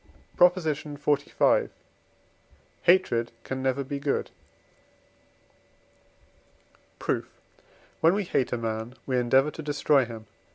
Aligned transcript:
PROP. 0.35 0.55
XLV. 0.55 1.69
Hatred 2.81 3.31
can 3.43 3.61
never 3.61 3.83
be 3.83 3.99
good. 3.99 4.31
Proof. 6.97 7.39
When 7.99 8.15
we 8.15 8.23
hate 8.23 8.51
a 8.51 8.57
man, 8.57 8.95
we 9.05 9.19
endeavour 9.19 9.51
to 9.51 9.61
destroy 9.61 10.05
him 10.05 10.21
(III. 10.21 10.25